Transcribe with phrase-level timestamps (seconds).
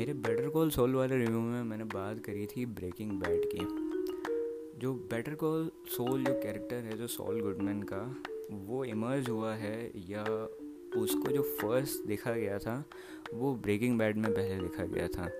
[0.00, 3.58] मेरे Better Call Saul वाले review में मैंने बात करी थी ब्रेकिंग बैड की।
[4.78, 9.92] जो बेटर कॉल सोल जो कैरेक्टर है, जो सॉल गुडमैन का, वो इमर्ज हुआ है
[10.10, 10.22] या
[10.96, 12.84] उसको जो फ़र्स्ट देखा गया था,
[13.34, 15.30] वो ब्रेकिंग बैड में पहले देखा गया था।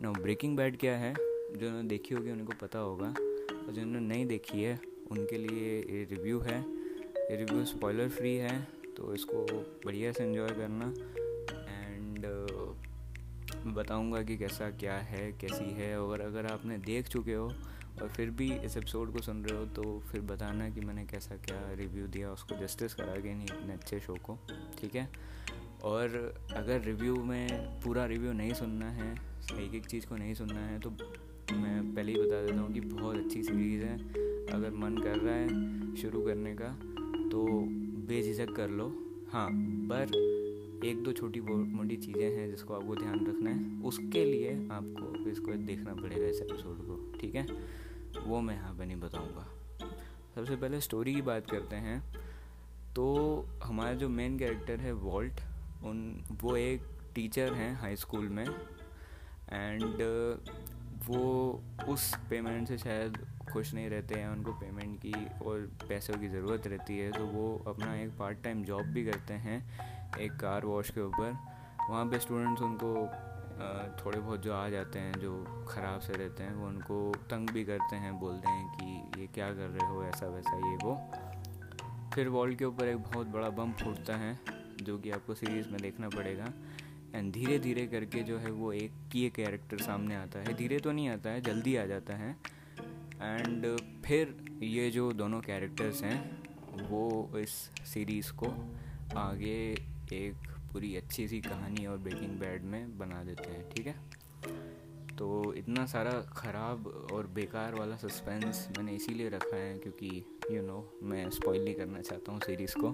[0.00, 1.14] ना ब्रेकिंग बैड क्या है?
[1.56, 6.38] जो देखी होगी, उनको पता होगा। और जिन्होंने नहीं देखी है, उनके लिए ये रिव्यू
[6.38, 6.60] है।
[7.18, 9.46] ये रिव्यू स्पॉइलर फ्री है तो इसको
[9.86, 10.94] बढ़िया से इन्जॉय करना।
[13.72, 17.46] बताऊँगा कि कैसा क्या है, कैसी है और अगर आपने देख चुके हो
[18.02, 21.36] और फिर भी इस एपिसोड को सुन रहे हो तो फिर बताना कि मैंने कैसा
[21.36, 24.38] क्या रिव्यू दिया, उसको जस्टिस करा के नहीं इतने अच्छे शो को,
[24.80, 25.08] ठीक है?
[25.84, 29.12] और अगर रिव्यू में पूरा रिव्यू नहीं सुनना है,
[29.58, 32.80] एक एक चीज़ को नहीं सुनना है तो मैं पहले ही बता देता हूँ कि
[32.80, 33.96] बहुत अच्छी सीरीज़ है।
[34.50, 36.68] अगर मन कर रहा है शुरू करने का
[37.30, 37.46] तो
[38.08, 38.86] बेझिझक कर लो।
[39.32, 39.48] हाँ
[39.90, 40.29] पर
[40.84, 45.52] एक दो छोटी मोटी चीज़ें हैं जिसको आपको ध्यान रखना है। उसके लिए आपको इसको
[45.52, 47.46] देखना पड़ेगा इस एपिसोड को, ठीक है?
[48.26, 49.46] वो मैं यहाँ पर नहीं बताऊँगा।
[50.34, 52.14] सबसे पहले स्टोरी की बात करते हैं।
[52.94, 55.40] तो हमारा जो मेन कैरेक्टर है वॉल्ट,
[55.84, 56.82] उन, वो एक
[57.14, 58.46] टीचर हैं हाई स्कूल में।
[59.52, 59.84] एंड
[61.06, 66.28] वो उस पेमेंट से शायद खुश नहीं रहते हैं, उनको पेमेंट की और पैसों की
[66.28, 70.64] ज़रूरत रहती है। तो वो अपना एक पार्ट टाइम जॉब भी करते हैं। एक कार
[70.64, 71.36] वॉश के ऊपर।
[71.90, 72.94] वहाँ पे स्टूडेंट्स उनको
[73.96, 77.64] थोड़े बहुत जो आ जाते हैं, जो ख़राब से रहते हैं, वो उनको तंग भी
[77.64, 80.94] करते हैं, बोलते हैं कि ये क्या कर रहे हो, ऐसा वैसा ये वो।
[82.14, 84.38] फिर वॉल के ऊपर एक बहुत बड़ा बम फूटता है,
[84.82, 86.52] जो कि आपको सीरीज़ में देखना पड़ेगा।
[87.14, 90.92] एंड धीरे धीरे करके जो है वो एक की कैरेक्टर सामने आता है। धीरे तो
[90.92, 92.30] नहीं आता है, जल्दी आ जाता है।
[93.20, 93.66] एंड
[94.04, 96.18] फिर ये जो दोनों कैरेक्टर्स हैं,
[96.88, 97.50] वो इस
[97.84, 98.46] सीरीज़ को
[99.18, 100.34] आगे एक
[100.72, 104.20] पूरी अच्छी सी कहानी और ब्रेकिंग बैड में बना देते हैं ठीक है?
[105.18, 110.66] तो इतना सारा ख़राब और बेकार वाला सस्पेंस मैंने इसीलिए रखा है क्योंकि यू you
[110.66, 112.92] नो know, मैं स्पॉइल नहीं करना चाहता हूँ सीरीज़ को।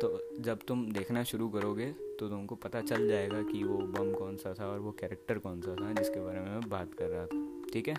[0.00, 4.36] तो जब तुम देखना शुरू करोगे तो तुमको पता चल जाएगा कि वो बम कौन
[4.36, 7.26] सा था और वो कैरेक्टर कौन सा था जिसके बारे में मैं बात कर रहा
[7.26, 7.96] था ठीक है?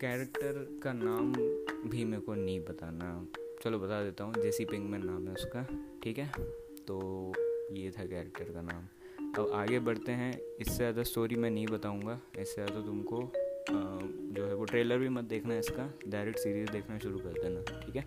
[0.00, 1.32] कैरेक्टर का नाम
[1.90, 3.26] भी मेरे को नहीं बताना।
[3.64, 5.66] चलो बता देता हूँ जेसी पिंग में नाम है उसका
[6.02, 6.61] ठीक है?
[6.88, 6.98] तो
[7.72, 8.88] ये था कैरेक्टर का नाम।
[9.34, 13.20] अब आगे बढ़ते हैं। इससे ज़्यादा स्टोरी मैं नहीं बताऊँगा। इससे ज़्यादा तुमको
[13.70, 17.96] जो है वो ट्रेलर भी मत देखना इसका। डायरेक्ट सीरीज़ देखना शुरू कर देना, ठीक
[17.96, 18.04] है?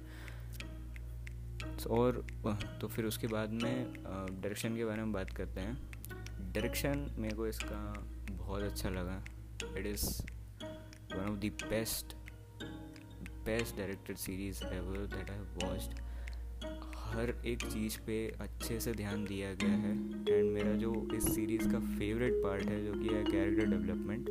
[1.90, 2.24] और
[2.82, 5.78] तो फिर उसके बाद में डायरेक्शन के बारे में बात करते हैं।
[6.54, 7.82] डायरेक्शन मेरे को इसका
[8.32, 9.24] बहुत अच्छा लगा।
[9.78, 10.06] It is
[11.14, 12.16] one of the best
[13.46, 16.00] best directed series ever that I watched
[17.16, 19.92] हर एक चीज़ पे अच्छे से ध्यान दिया गया है।
[20.30, 24.30] एंड मेरा जो इस सीरीज़ का फेवरेट पार्ट है जो कि है कैरेक्टर डेवलपमेंट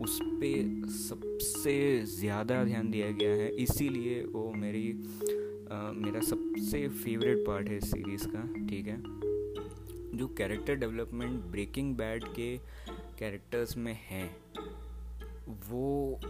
[0.00, 1.76] उस पर सबसे
[2.06, 4.88] ज़्यादा ध्यान दिया गया है। इसीलिए वो मेरी
[5.72, 8.96] आ, मेरा सबसे फेवरेट पार्ट है इस सीरीज़ का ठीक है?
[10.18, 12.56] जो कैरेक्टर डेवलपमेंट ब्रेकिंग बैड के
[13.18, 14.24] कैरेक्टर्स में है
[15.70, 16.20] वो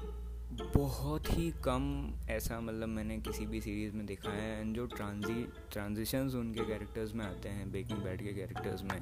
[0.74, 1.84] बहुत ही कम
[2.30, 7.14] ऐसा मतलब मैंने किसी भी सीरीज़ में देखा है एंड जो ट्रांजी ट्रांजिशंस उनके कैरेक्टर्स
[7.14, 9.00] में आते हैं बेकिंग बैड के कैरेक्टर्स में,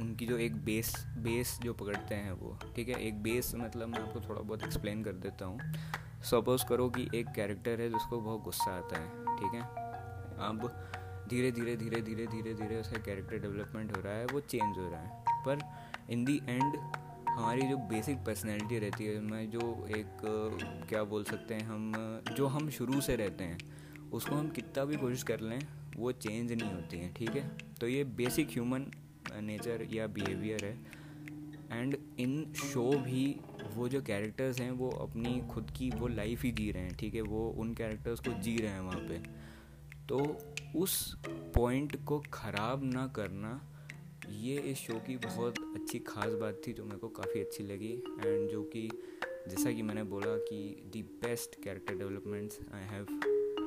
[0.00, 3.00] उनकी जो एक बेस बेस जो पकड़ते हैं वो, ठीक है?
[3.00, 5.60] एक बेस मतलब मैं आपको थोड़ा बहुत एक्सप्लेन कर देता हूँ।
[6.22, 9.62] सपोज़ करो कि एक कैरेक्टर है जिसको बहुत गुस्सा आता है, ठीक है?
[10.48, 10.68] अब
[11.30, 14.88] धीरे धीरे धीरे धीरे धीरे धीरे उसका कैरेक्टर डेवलपमेंट हो रहा है, वो चेंज हो
[14.90, 15.58] रहा है, पर
[16.10, 16.74] इन दी एंड
[17.34, 20.06] हमारी जो बेसिक पर्सनैलिटी रहती है उसमें जो एक,
[20.88, 21.92] क्या बोल सकते हैं हम,
[22.36, 23.58] जो हम शुरू से रहते हैं,
[24.12, 25.58] उसको हम कितना भी कोशिश कर लें,
[25.96, 27.48] वो चेंज नहीं होती हैं, ठीक है?
[27.80, 28.86] तो ये बेसिक ह्यूमन
[29.40, 31.04] नेचर या बिहेवियर है।
[31.72, 33.40] एंड इन शो भी
[33.74, 37.14] वो जो कैरेक्टर्स हैं, वो अपनी खुद की वो लाइफ ही जी रहे हैं, ठीक
[37.14, 37.20] है?
[37.20, 39.18] वो उन कैरेक्टर्स को जी रहे हैं वहाँ पे।
[40.08, 40.38] तो
[40.76, 43.73] उस पॉइंट को ख़राब ना करना
[44.30, 47.92] ये इस शो की बहुत अच्छी खास बात थी जो मेरे को काफ़ी अच्छी लगी
[48.26, 48.90] एंड जो कि
[49.24, 53.02] जैसा कि मैंने बोला कि the best character developments I have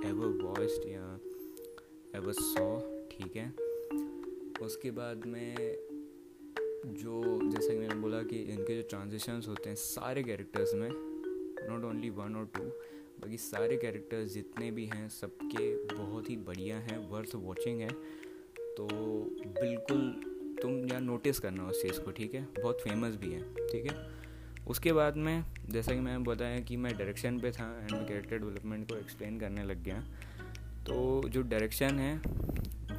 [0.06, 1.19] ever watched या
[2.15, 2.80] एवर सॉ
[3.12, 3.50] ठीक है?
[4.65, 5.56] उसके बाद में
[6.86, 10.89] जो जैसा कि मैंने बोला कि इनके जो ट्रांजिशंस होते हैं सारे कैरेक्टर्स में
[11.69, 12.63] नॉट ओनली वन और टू
[13.19, 17.89] बाकी सारे कैरेक्टर्स जितने भी हैं सबके बहुत ही बढ़िया हैं वर्थ वॉचिंग है।
[18.77, 18.88] तो
[19.48, 22.48] बिल्कुल तुम यहाँ नोटिस करना उस चीज़ को, ठीक है?
[22.62, 23.98] बहुत फ़ेमस भी है, ठीक है?
[24.68, 28.38] उसके बाद में, जैसा कि मैंने बताया कि मैं डायरेक्शन पे था एंड मैं कैरेक्टर
[28.38, 30.04] डेवलपमेंट को एक्सप्लेन करने लग गया
[30.86, 32.15] तो जो डायरेक्शन है,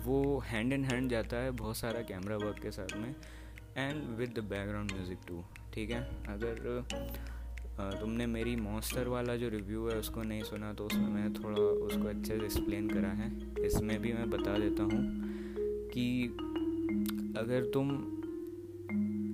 [0.05, 3.15] वो हैंड इन हैंड जाता है बहुत सारा कैमरा वर्क के साथ में
[3.77, 5.43] and with the background music too
[5.75, 6.03] ठीक है?
[6.29, 11.63] अगर तुमने मेरी मॉन्स्टर वाला जो रिव्यू है उसको नहीं सुना तो उसमें मैंने थोड़ा
[11.87, 13.31] उसको अच्छे से एक्सप्लेन करा है।
[13.67, 15.03] इसमें भी मैं बता देता हूँ
[15.91, 16.37] कि
[17.39, 17.91] अगर तुम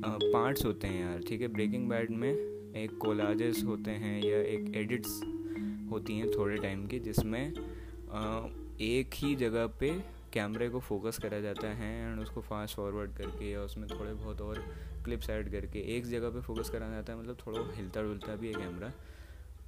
[0.07, 1.49] पार्ट्स होते हैं यार, ठीक है?
[1.49, 5.21] ब्रेकिंग बैड में एक कोलाजेस होते हैं या एक एडिट्स
[5.91, 7.53] होती हैं थोड़े टाइम की, जिसमें
[8.83, 9.91] एक ही जगह पे
[10.33, 14.41] कैमरे को फोकस करा जाता है एंड उसको फास्ट फॉरवर्ड करके या उसमें थोड़े बहुत
[14.41, 14.59] और
[15.05, 18.47] क्लिप्स ऐड करके एक जगह पे फोकस करा जाता है मतलब थोड़ा हिलता डुलता भी
[18.47, 18.93] है कैमरा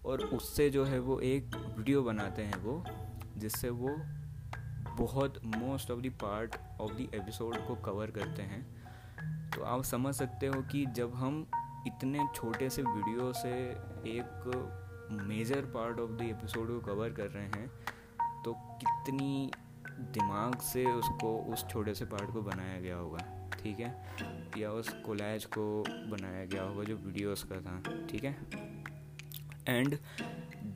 [0.05, 2.83] और उससे जो है वो एक वीडियो बनाते हैं वो,
[3.37, 3.97] जिससे वो
[4.97, 8.63] बहुत most of the part of the episode को कवर करते हैं।
[9.51, 11.47] तो आप समझ सकते हो कि जब हम
[11.87, 13.51] इतने छोटे से वीडियो से
[14.11, 17.69] एक major part of the episode को कवर कर रहे हैं
[18.45, 19.51] तो कितनी
[19.91, 24.17] दिमाग से उसको, उस छोटे से पार्ट को बनाया गया होगा, ठीक है?
[24.59, 28.37] या उस कोलैज को बनाया गया होगा जो वीडियोस का था, ठीक है?
[29.69, 29.99] एंड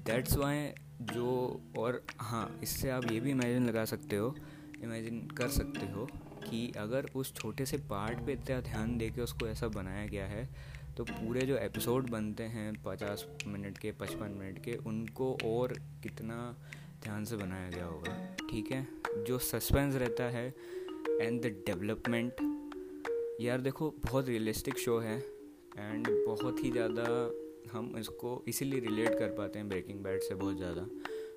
[0.06, 4.36] दैट्स वाई जो और हाँ इससे आप ये भी इमेजिन लगा सकते हो
[4.82, 6.06] इमेजिन कर सकते हो
[6.50, 10.26] कि अगर उस छोटे से पार्ट पे इतना ध्यान दे के उसको ऐसा बनाया गया
[10.26, 15.72] है तो पूरे जो एपिसोड बनते हैं पचास मिनट के, पचपन मिनट के, उनको और
[16.02, 16.56] कितना
[17.02, 18.88] ध्यान से बनाया गया होगा, ठीक है?
[19.24, 20.54] जो सस्पेंस रहता है
[21.20, 22.32] एंड द डेवलपमेंट
[23.40, 25.18] यार देखो, बहुत रियलिस्टिक शो है
[25.78, 27.04] एंड बहुत ही ज़्यादा
[27.72, 30.86] हम इसको इसीलिए रिलेट कर पाते हैं ब्रेकिंग बैड से बहुत ज़्यादा,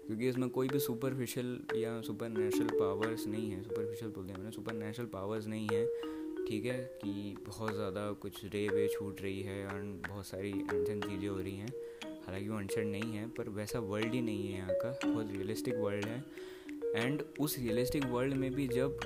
[0.07, 4.51] क्योंकि इसमें कोई भी सुपरफिशियल या सुपर नेचुरल पावर्स नहीं है। सुपरफिशियल बोलते हैं मैंने
[4.51, 5.85] सुपर नेचुरल पावर्स नहीं है,
[6.47, 11.01] ठीक है, कि बहुत ज़्यादा कुछ रे वे छूट रही है एंड बहुत सारी अनशन
[11.01, 11.71] चीज़ें हो रही हैं।
[12.25, 15.75] हालाँकि वो अनशन नहीं है, पर वैसा वर्ल्ड ही नहीं है यहाँ का। बहुत रियलिस्टिक
[15.77, 16.23] वर्ल्ड है।
[16.95, 18.99] एंड उस रियलिस्टिक वर्ल्ड में भी जब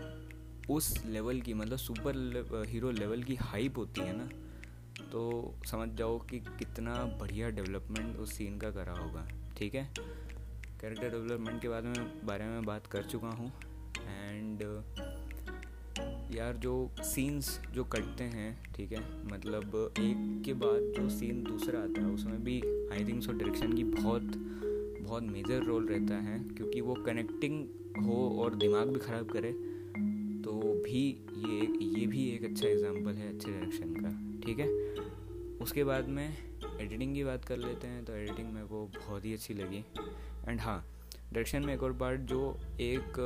[0.69, 4.29] उस लेवल की मतलब सुपर हीरो लेवल की हाइप होती है ना
[5.11, 9.27] तो समझ जाओ कि कितना बढ़िया डेवलपमेंट उस सीन का करा होगा,
[9.57, 9.87] ठीक है?
[10.81, 13.51] कैरेक्टर डेवलपमेंट के बारे में बारे में बात कर चुका हूँ।
[13.99, 14.61] एंड
[16.35, 16.73] यार जो
[17.03, 18.99] सीन्स जो कटते हैं, ठीक है?
[19.33, 22.59] मतलब एक के बाद जो सीन दूसरा आता है, उसमें भी
[22.93, 24.35] आई थिंक सो डायरेक्शन की बहुत
[25.01, 27.63] बहुत मेजर रोल रहता है, क्योंकि वो कनेक्टिंग
[28.05, 29.51] हो और दिमाग भी ख़राब करे
[30.43, 30.51] तो
[30.83, 31.03] भी
[31.37, 31.59] ये
[31.89, 34.09] ये भी एक अच्छा एग्जांपल है, अच्छे डायरेक्शन का।
[34.47, 34.67] ठीक है?
[35.61, 36.27] उसके बाद में
[36.79, 39.83] एडिटिंग की बात कर लेते हैं तो एडिटिंग मेरे को बहुत ही अच्छी लगी।
[40.47, 40.79] एंड हाँ
[41.13, 42.39] डायरेक्शन में एक और पार्ट जो
[42.81, 43.19] एक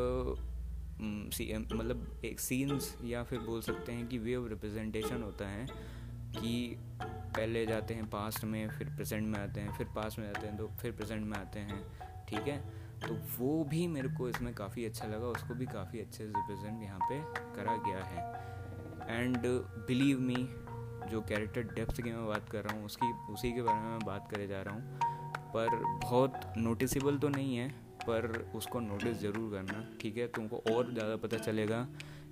[1.74, 5.66] मतलब एक सीन्स या फिर बोल सकते हैं कि वे ऑफ़ रिप्रेजेंटेशन होता है
[6.34, 10.48] कि पहले जाते हैं पास्ट में, फिर प्रेजेंट में आते हैं, फिर पास्ट में जाते
[10.48, 11.82] हैं तो फिर प्रेजेंट में आते हैं,
[12.30, 12.58] ठीक है?
[13.02, 16.84] तो वो भी मेरे को इसमें काफ़ी अच्छा लगा, उसको भी काफ़ी अच्छे से रिप्रेजेंट
[16.84, 17.20] यहाँ पे
[17.56, 19.38] करा गया है। एंड
[19.88, 20.48] बिलीव मी
[21.10, 24.00] जो कैरेक्टर डेप्थ की मैं बात कर रहा हूँ, उसकी, उसी के बारे में मैं
[24.00, 25.00] बात करे जा रहा हूँ।
[25.56, 27.70] पर बहुत नोटिसेबल तो नहीं है,
[28.02, 30.28] पर उसको नोटिस ज़रूर करना, ठीक है?
[30.28, 31.88] तुमको और ज़्यादा पता चलेगा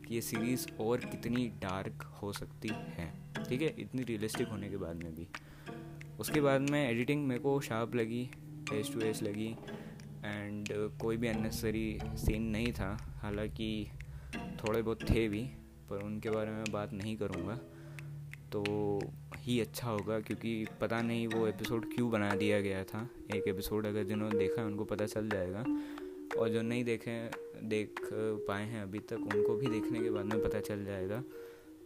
[0.07, 3.11] कि ये सीरीज़ और कितनी डार्क हो सकती है,
[3.49, 3.75] ठीक है?
[3.79, 5.27] इतनी रियलिस्टिक होने के बाद में भी।
[6.19, 8.29] उसके बाद में एडिटिंग मेरे को शार्प लगी
[8.69, 9.55] फेस टू एज लगी
[10.25, 10.67] एंड
[11.01, 13.91] कोई भी अननेसरी सीन नहीं था। हालाँकि
[14.35, 15.43] थोड़े बहुत थे भी,
[15.89, 17.59] पर उनके बारे में बात नहीं करूँगा।
[18.51, 18.63] तो
[19.37, 23.85] ही अच्छा होगा क्योंकि पता नहीं वो एपिसोड क्यों बना दिया गया था। एक एपिसोड
[23.85, 25.65] अगर जिन्होंने देखा है, उनको पता चल जाएगा।
[26.39, 27.19] और जो नहीं देखे,
[27.63, 27.99] देख
[28.47, 31.23] पाए हैं अभी तक, उनको भी देखने के बाद में पता चल जाएगा।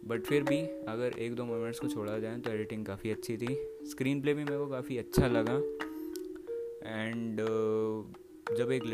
[0.04, 3.56] बट फिर भी अगर एक दो मोमेंट्स को छोड़ा जाए तो एडिटिंग काफ़ी अच्छी थी।
[3.90, 5.56] स्क्रीन प्ले भी मेरे को काफ़ी अच्छा लगा।
[6.86, 7.40] एंड
[8.56, 8.84] जब एक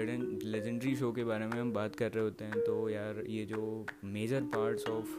[0.44, 3.86] लेजेंडरी शो के बारे में हम बात कर रहे होते हैं तो यार ये जो
[4.04, 5.18] मेजर पार्ट्स ऑफ़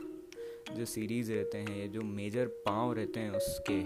[0.75, 3.81] जो सीरीज़ रहते हैं, ये जो मेजर पाँव रहते हैं उसके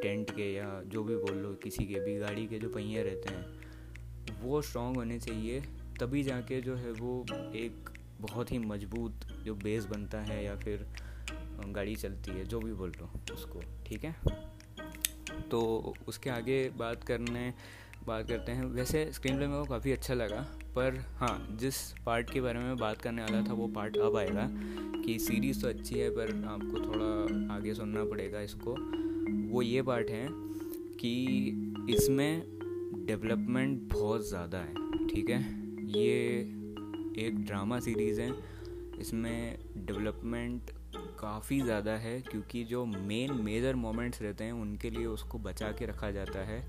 [0.00, 3.34] टेंट के या जो भी बोल लो, किसी के भी, गाड़ी के जो पहिए रहते
[3.34, 5.60] हैं, वो स्ट्रॉन्ग होने चाहिए।
[6.00, 9.12] तभी जाके जो है वो एक बहुत ही मज़बूत
[9.44, 10.86] जो बेस बनता है या फिर
[11.68, 14.16] गाड़ी चलती है, जो भी बोल लो उसको, ठीक है?
[15.50, 17.54] तो उसके आगे बात करने
[18.06, 20.40] बात करते हैं। वैसे स्क्रीन प्ले मेरे को काफ़ी अच्छा लगा,
[20.76, 24.48] पर हाँ जिस पार्ट के बारे में बात करने वाला था, वो पार्ट अब आएगा
[25.04, 28.76] कि सीरीज़ तो अच्छी है, पर आपको थोड़ा आगे सुनना पड़ेगा इसको।
[29.52, 30.26] वो ये पार्ट है
[30.96, 32.42] कि इसमें
[33.06, 34.74] डेवलपमेंट बहुत ज़्यादा है,
[35.08, 35.40] ठीक है?
[35.92, 36.38] ये
[37.18, 38.32] एक ड्रामा सीरीज़ है।
[39.00, 40.70] इसमें डेवलपमेंट
[41.20, 45.86] काफ़ी ज़्यादा है, क्योंकि जो मेन मेजर मोमेंट्स रहते हैं, उनके लिए उसको बचा के
[45.86, 46.60] रखा जाता है।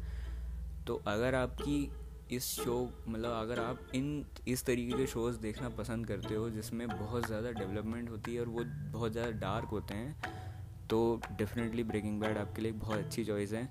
[0.87, 1.91] तो अगर आपकी
[2.31, 6.87] इस शो मतलब अगर आप इन, इस तरीके के शोज़ देखना पसंद करते हो, जिसमें
[6.89, 10.31] बहुत ज़्यादा डेवलपमेंट होती है और वो बहुत ज़्यादा डार्क होते हैं
[10.89, 13.65] तो डेफिनेटली ब्रेकिंग बैड आपके लिए बहुत अच्छी चॉइस है।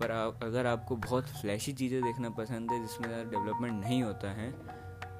[0.00, 4.30] पर आप अगर आपको बहुत फ्लैशी चीज़ें देखना पसंद है, जिसमें ज़्यादा डेवलपमेंट नहीं होता
[4.32, 4.50] है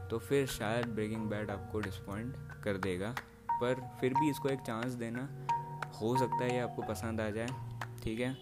[0.09, 3.15] तो फिर शायद ब्रेकिंग बैड आपको डिसपॉइंट कर देगा।
[3.53, 5.29] पर फिर भी इसको एक चांस देना
[5.95, 7.49] हो सकता है ये आपको पसंद आ जाए,
[8.03, 8.37] ठीक है?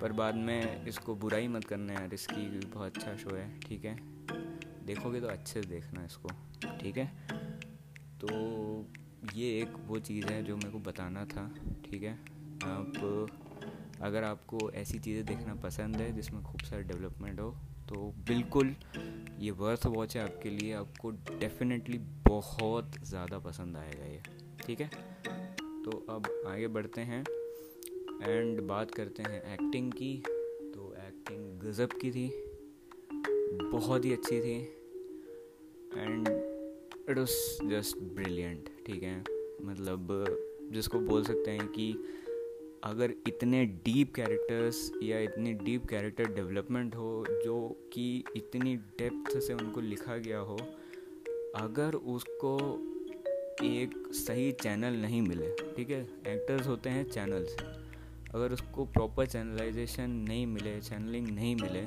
[0.00, 3.96] पर बाद में इसको बुराई मत करना यार, इसकी बहुत अच्छा शो है, ठीक है?
[4.86, 6.28] देखोगे तो अच्छे से देखना इसको,
[6.80, 7.06] ठीक है?
[8.20, 8.28] तो
[9.34, 11.48] ये एक वो चीज़ है जो मेरे को बताना था,
[11.84, 12.12] ठीक है?
[12.64, 13.28] आप,
[14.02, 17.50] अगर आपको ऐसी चीज़ें देखना पसंद है जिसमें खूब सारा डेवलपमेंट हो
[17.88, 18.74] तो बिल्कुल
[19.40, 24.20] ये वर्थ वॉच है आपके लिए। आपको डेफिनेटली बहुत ज़्यादा पसंद आएगा ये,
[24.66, 24.88] ठीक है?
[25.84, 27.22] तो अब आगे बढ़ते हैं।
[28.22, 30.22] एंड बात करते हैं एक्टिंग की।
[30.74, 32.44] तो एक्टिंग गज़ब की थी।
[33.62, 34.62] बहुत ही अच्छी थी।
[35.96, 36.28] And
[37.08, 39.24] it was just brilliant, ठीक है?
[39.62, 40.08] मतलब
[40.72, 41.94] जिसको बोल सकते हैं कि
[42.84, 49.54] अगर इतने डीप कैरेक्टर्स या इतनी डीप कैरेक्टर डेवलपमेंट हो, जो कि इतनी डेप्थ से
[49.54, 50.58] उनको लिखा गया हो,
[51.56, 52.58] अगर उसको
[53.64, 56.02] एक सही चैनल नहीं मिले, ठीक है?
[56.02, 57.56] एक्टर्स होते हैं चैनल्स।
[58.34, 61.82] अगर उसको प्रॉपर चैनलाइजेशन नहीं मिले चैनलिंग नहीं मिले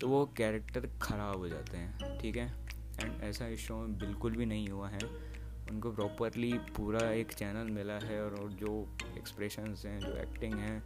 [0.00, 2.46] तो वो कैरेक्टर ख़राब हो जाते हैं, ठीक है?
[3.00, 4.98] एंड ऐसा इस शो में बिल्कुल भी नहीं हुआ है।
[5.70, 10.82] उनको प्रॉपरली पूरा एक चैनल मिला है और जो एक्सप्रेशंस हैं, जो एक्टिंग है,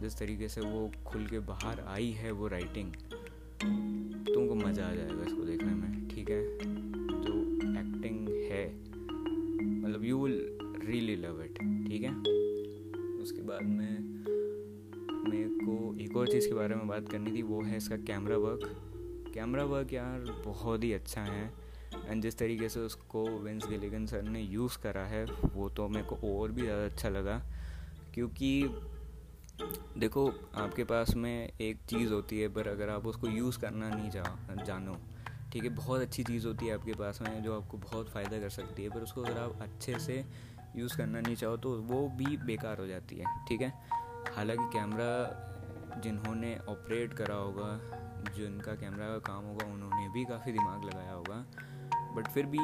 [0.00, 2.92] जिस तरीके से वो खुल के बाहर आई है वो राइटिंग
[4.34, 6.42] तुमको मज़ा आ जाएगा इसको देखने में, ठीक है?
[7.24, 7.34] जो
[7.80, 8.66] एक्टिंग है
[9.80, 11.58] मतलब you will really love it
[11.88, 12.14] ठीक है?
[13.22, 14.17] उसके बाद में
[15.28, 18.36] मेरे को एक और चीज़ के बारे में बात करनी थी, वो है इसका कैमरा
[18.36, 18.70] वर्क
[19.34, 21.52] कैमरा वर्क यार बहुत ही अच्छा है।
[22.08, 26.06] एंड जिस तरीके से उसको विंस गिलिगन सर ने यूज़ करा है, वो तो मेरे
[26.06, 27.42] को और भी ज़्यादा अच्छा लगा।
[28.14, 28.68] क्योंकि
[29.98, 34.10] देखो, आपके पास में एक चीज़ होती है, पर अगर आप उसको यूज़ करना नहीं
[34.10, 34.96] चाहो जानो,
[35.52, 38.50] ठीक है, बहुत अच्छी चीज़ होती है आपके पास में जो आपको बहुत फ़ायदा कर
[38.50, 40.24] सकती है, पर उसको अगर आप अच्छे से
[40.76, 43.97] यूज़ करना नहीं चाहो तो वो भी बेकार हो जाती है, ठीक है?
[44.36, 47.70] हालाँकि कैमरा जिन्होंने ऑपरेट करा होगा,
[48.36, 51.44] जिनका कैमरा का काम होगा, उन्होंने भी काफ़ी दिमाग लगाया होगा।
[52.16, 52.58] बट फिर भी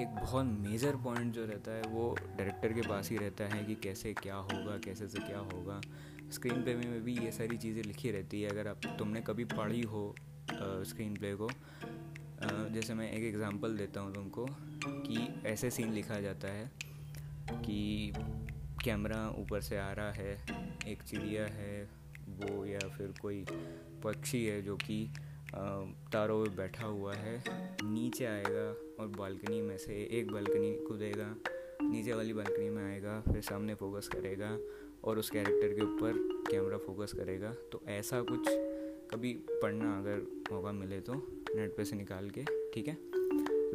[0.00, 3.74] एक बहुत मेजर पॉइंट जो रहता है, वो डायरेक्टर के पास ही रहता है कि
[3.82, 5.80] कैसे क्या होगा, कैसे से क्या होगा।
[6.32, 9.82] स्क्रीन प्ले में भी ये सारी चीज़ें लिखी रहती है। अगर आप, तुमने कभी पढ़ी
[9.82, 10.14] हो
[10.50, 11.48] स्क्रीन प्ले को
[12.72, 14.46] जैसे मैं एक एग्ज़ाम्पल देता हूँ तुमको
[14.84, 16.70] कि ऐसे सीन लिखा जाता है
[17.52, 18.12] कि
[18.84, 20.32] कैमरा ऊपर से आ रहा है,
[20.88, 21.82] एक चिड़िया है,
[22.30, 23.44] वो या फिर कोई
[24.04, 25.06] पक्षी है जो कि
[26.12, 27.42] तारों में बैठा हुआ है।
[27.84, 28.68] नीचे आएगा
[29.00, 31.34] और बालकनी में से एक बालकनी कूदेगा,
[31.82, 34.56] नीचे वाली बालकनी में आएगा, फिर सामने फोकस करेगा
[35.04, 36.12] और उस कैरेक्टर के ऊपर
[36.50, 38.48] कैमरा फोकस करेगा। तो ऐसा कुछ
[39.12, 41.14] कभी पढ़ना अगर मौका मिले तो
[41.50, 42.44] नेट पे से निकाल के,
[42.74, 42.96] ठीक है?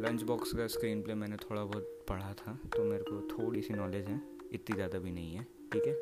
[0.00, 3.74] लंच बॉक्स का स्क्रीन प्ले मैंने थोड़ा बहुत पढ़ा था तो मेरे को थोड़ी सी
[3.74, 4.20] नॉलेज है।
[4.52, 5.94] इतनी ज़्यादा भी नहीं है, ठीक है?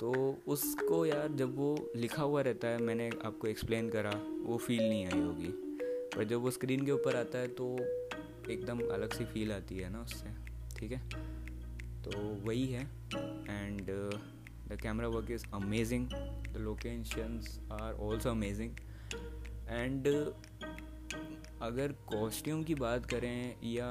[0.00, 4.10] तो उसको यार जब वो लिखा हुआ रहता है, मैंने आपको एक्सप्लेन करा,
[4.42, 5.48] वो फील नहीं आई होगी।
[6.16, 7.76] पर जब वो स्क्रीन के ऊपर आता है तो
[8.50, 10.34] एकदम अलग सी फील आती है ना उससे,
[10.76, 11.08] ठीक है?
[12.02, 12.10] तो
[12.46, 12.82] वही है
[13.48, 13.90] and
[14.68, 18.70] the camera work is amazing the locations are also amazing
[19.68, 20.06] and
[21.62, 23.88] अगर कॉस्ट्यूम की बात करें या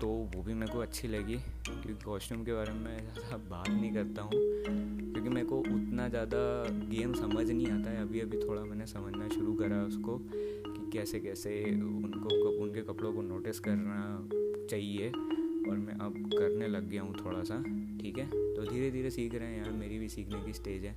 [0.00, 3.92] तो वो भी मेरे को अच्छी लगी, क्योंकि कॉस्ट्यूम के बारे में ज़्यादा बात नहीं
[3.94, 6.38] करता हूँ। क्योंकि मेरे को उतना ज़्यादा
[6.88, 11.20] गेम समझ नहीं आता है। अभी अभी थोड़ा मैंने समझना शुरू करा उसको कि कैसे
[11.20, 14.28] कैसे उनको उनके कपड़ों को नोटिस करना
[14.70, 17.62] चाहिए। और मैं अब करने लग गया हूँ थोड़ा सा,
[18.00, 18.26] ठीक है?
[18.26, 20.96] तो धीरे धीरे सीख रहे हैं यार, मेरी भी सीखने की स्टेज है।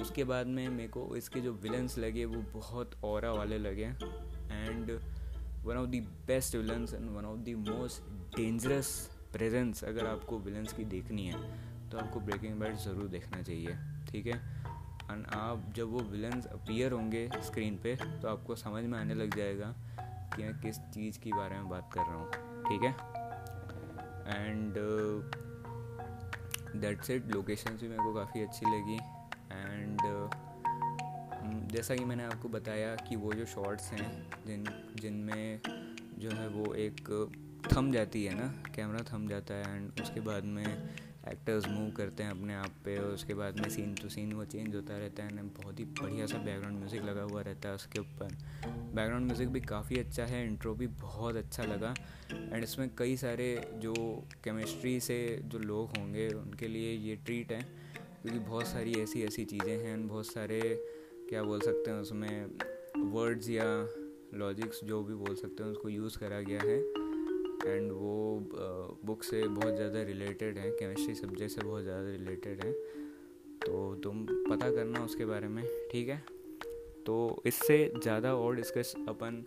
[0.00, 4.90] उसके बाद में मेरे को इसके जो विलन्स लगे, वो बहुत और वाले लगे and
[5.68, 8.90] one of the best villains and one of the most dangerous
[9.32, 11.40] presence अगर आपको विलन्स की देखनी है
[11.90, 13.76] तो आपको ब्रेकिंग बैड ज़रूर देखना चाहिए,
[14.10, 14.36] ठीक है?
[15.10, 19.36] एंड आप जब वो विलन्स अपीयर होंगे स्क्रीन पे तो आपको समझ में आने लग
[19.36, 19.74] जाएगा
[20.34, 22.30] कि मैं किस चीज़ के बारे में बात कर रहा हूँ,
[22.68, 22.92] ठीक है?
[24.38, 24.74] एंड
[26.82, 28.98] दैट्स इट लोकेशन भी मेरे को काफ़ी अच्छी लगी।
[31.72, 34.64] जैसा कि मैंने आपको बताया कि वो जो शॉर्ट्स हैं, जिन,
[35.00, 35.60] जिनमें
[36.18, 37.08] जो है वो एक
[37.72, 40.66] थम जाती है ना कैमरा थम जाता है एंड उसके बाद में
[41.28, 44.44] एक्टर्स मूव करते हैं अपने आप पे और उसके बाद में सीन टू सीन वो
[44.44, 47.74] चेंज होता रहता है एंड बहुत ही बढ़िया सा बैकग्राउंड म्यूज़िक लगा हुआ रहता है
[47.74, 51.94] उसके ऊपर। बैकग्राउंड म्यूज़िक भी काफ़ी अच्छा है इंट्रो भी बहुत अच्छा लगा
[52.32, 53.94] एंड इसमें कई सारे जो
[54.44, 57.60] केमिस्ट्री से जो लोग होंगे उनके लिए ये ट्रीट है,
[58.22, 60.60] क्योंकि बहुत सारी ऐसी ऐसी चीज़ें हैं बहुत सारे
[61.28, 63.64] क्या बोल सकते हैं उसमें वर्ड्स या
[64.34, 66.78] लॉजिक्स जो भी बोल सकते हैं, उसको यूज़ करा गया है।
[67.66, 68.48] एंड वो
[69.04, 72.72] बुक से बहुत ज़्यादा रिलेटेड है केमिस्ट्री सब्जेक्ट से बहुत ज़्यादा रिलेटेड है।
[73.58, 76.22] तो तुम पता करना उसके बारे में, ठीक है?
[77.06, 79.44] तो इससे ज़्यादा और डिस्कस अपन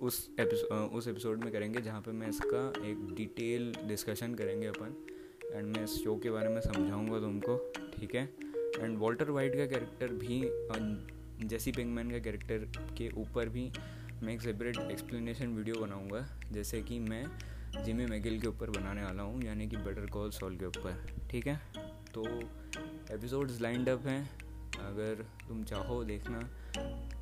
[0.00, 4.94] उस एपिसोड उस एपिसोड में करेंगे, जहाँ पे मैं इसका एक डिटेल डिस्कशन करेंगे अपन।
[5.54, 7.56] एंड मैं इस शो के बारे में समझाऊँगा तुमको,
[7.98, 8.28] ठीक है?
[8.80, 12.66] एंड वॉल्टर वाइट का कैरेक्टर भी जेसी पिंगमैन का कैरेक्टर
[12.98, 13.70] के ऊपर भी
[14.22, 17.24] मैं एक सेपरेट एक्सप्लेनेशन वीडियो बनाऊँगा, जैसे कि मैं
[17.84, 21.46] जिमी मैगिल के ऊपर बनाने वाला हूँ, यानी कि बेटर कॉल सॉल के ऊपर, ठीक
[21.46, 21.60] है?
[22.14, 22.24] तो
[23.14, 24.22] एपिसोड्स लाइंड अप हैं,
[24.80, 26.40] अगर तुम चाहो देखना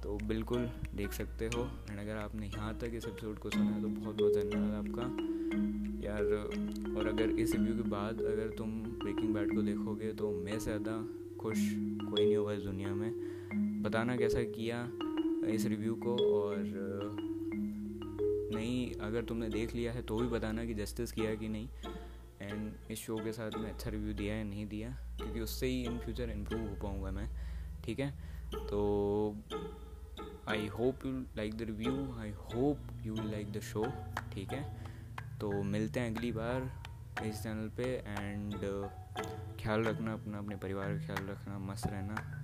[0.02, 3.82] तो बिल्कुल देख सकते हो एंड अगर आपने यहाँ तक इस एपिसोड को सुना है
[3.82, 5.06] तो बहुत बहुत धन्यवाद आपका,
[6.06, 6.22] यार,
[6.96, 10.98] और अगर इस रिव्यू के बाद अगर तुम ब्रेकिंग बैड को देखोगे तो मैं ज़्यादा
[11.38, 11.58] खुश,
[12.02, 14.82] कोई नहीं होगा इस दुनिया में। बताना कैसा किया
[15.46, 16.56] इस रिव्यू को और,
[18.54, 21.68] नहीं, अगर तुमने देख लिया है तो भी बताना कि जस्टिस किया कि नहीं।
[22.42, 25.82] एंड इस शो के साथ मैं अच्छा रिव्यू दिया है नहीं दिया, क्योंकि उससे ही
[25.84, 27.28] इन फ्यूचर इम्प्रूव हो पाऊँगा मैं,
[27.84, 28.10] ठीक है?
[28.54, 29.36] तो
[30.48, 33.84] I hope you like the review I hope you like the show
[34.34, 34.62] ठीक है?
[35.40, 36.70] तो मिलते हैं अगली बार
[37.24, 38.54] इस चैनल पे एंड
[39.66, 42.35] ख्याल रखना अपना अपने परिवार का ख्याल रखना मस्त रहना।